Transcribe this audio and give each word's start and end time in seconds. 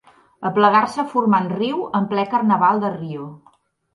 Aplegar-se 0.49 1.03
formant 1.11 1.51
riu 1.51 1.83
en 1.99 2.09
ple 2.13 2.25
carnaval 2.33 2.81
de 2.85 2.91
Rio. 2.97 3.29